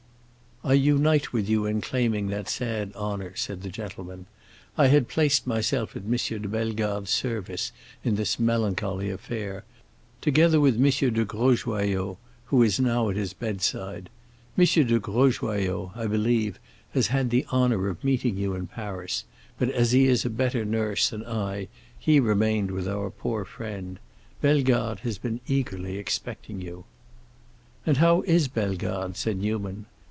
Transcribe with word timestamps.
"I 0.63 0.73
unite 0.73 1.33
with 1.33 1.49
you 1.49 1.65
in 1.65 1.81
claiming 1.81 2.27
that 2.27 2.47
sad 2.47 2.91
honor," 2.95 3.33
said 3.35 3.63
the 3.63 3.69
gentleman. 3.69 4.27
"I 4.77 4.89
had 4.89 5.07
placed 5.07 5.47
myself 5.47 5.95
at 5.95 6.03
M. 6.03 6.11
de 6.13 6.47
Bellegarde's 6.47 7.09
service 7.09 7.71
in 8.03 8.13
this 8.13 8.37
melancholy 8.39 9.09
affair, 9.09 9.63
together 10.21 10.59
with 10.61 10.75
M. 10.75 10.83
de 11.13 11.25
Grosjoyaux, 11.25 12.17
who 12.45 12.61
is 12.61 12.79
now 12.79 13.09
at 13.09 13.15
his 13.15 13.33
bedside. 13.33 14.11
M. 14.55 14.63
de 14.65 14.99
Grosjoyaux, 14.99 15.93
I 15.95 16.05
believe, 16.05 16.59
has 16.93 17.07
had 17.07 17.31
the 17.31 17.43
honor 17.49 17.87
of 17.87 18.03
meeting 18.03 18.37
you 18.37 18.53
in 18.53 18.67
Paris, 18.67 19.25
but 19.57 19.71
as 19.71 19.93
he 19.93 20.05
is 20.05 20.25
a 20.25 20.29
better 20.29 20.63
nurse 20.63 21.09
than 21.09 21.25
I 21.25 21.69
he 21.97 22.19
remained 22.19 22.69
with 22.69 22.87
our 22.87 23.09
poor 23.09 23.45
friend. 23.45 23.97
Bellegarde 24.41 25.01
has 25.01 25.17
been 25.17 25.39
eagerly 25.47 25.97
expecting 25.97 26.61
you." 26.61 26.85
"And 27.83 27.97
how 27.97 28.21
is 28.21 28.47
Bellegarde?" 28.47 29.15
said 29.15 29.39
Newman. 29.39 29.87